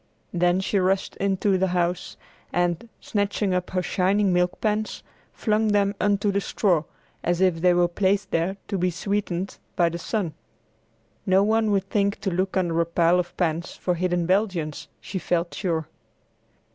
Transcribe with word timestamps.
Then 0.33 0.61
she 0.61 0.79
rushed 0.79 1.15
into 1.17 1.59
the 1.59 1.67
house 1.77 2.17
and, 2.51 2.89
snatching 3.01 3.53
up 3.53 3.69
her 3.69 3.83
shining 3.83 4.33
milk 4.33 4.59
pans, 4.59 5.03
flung 5.31 5.67
them 5.67 5.91
upon 5.99 6.17
the 6.31 6.41
straw, 6.41 6.85
as 7.23 7.39
if 7.39 7.61
they 7.61 7.71
were 7.75 7.87
placed 7.87 8.31
there 8.31 8.57
to 8.69 8.79
be 8.79 8.89
sweetened 8.89 9.59
by 9.75 9.89
the 9.89 9.99
sun. 9.99 10.33
No 11.27 11.43
one 11.43 11.69
would 11.69 11.87
think 11.87 12.19
to 12.21 12.31
look 12.31 12.57
under 12.57 12.81
a 12.81 12.85
pile 12.87 13.19
of 13.19 13.37
pans 13.37 13.73
for 13.73 13.93
hidden 13.93 14.25
Belgians, 14.25 14.87
she 14.99 15.19
felt 15.19 15.53
sure. 15.53 15.87